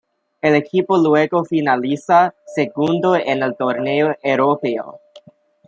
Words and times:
El 0.41 0.55
equipo 0.55 0.97
luego 0.97 1.45
finaliza 1.45 2.33
segundo 2.55 3.15
en 3.15 3.43
el 3.43 3.55
torneo 3.55 4.17
europeo. 4.23 4.99